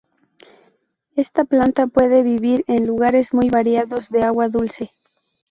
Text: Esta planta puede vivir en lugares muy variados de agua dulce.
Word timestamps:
Esta 1.15 1.43
planta 1.43 1.85
puede 1.85 2.23
vivir 2.23 2.63
en 2.67 2.87
lugares 2.87 3.35
muy 3.35 3.49
variados 3.51 4.09
de 4.09 4.23
agua 4.23 4.49
dulce. 4.49 4.95